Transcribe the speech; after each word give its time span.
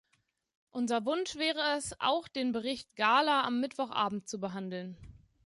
Unser 0.71 1.05
Wunsch 1.05 1.35
wäre 1.35 1.77
es, 1.77 1.95
auch 1.99 2.27
den 2.27 2.53
Bericht 2.53 2.95
Gahler 2.95 3.43
am 3.43 3.59
Mittwochabend 3.59 4.27
zu 4.27 4.39
behandeln. 4.39 4.97